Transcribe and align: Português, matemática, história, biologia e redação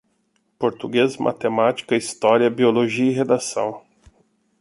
Português, 0.57 1.17
matemática, 1.17 1.95
história, 1.95 2.49
biologia 2.49 3.05
e 3.05 3.13
redação 3.13 3.85